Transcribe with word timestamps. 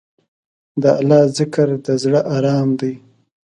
د 0.81 0.83
الله 0.99 1.21
ذکر، 1.37 1.67
د 1.85 1.87
زړه 2.03 2.21
ارام 2.35 2.69
دی. 2.79 2.93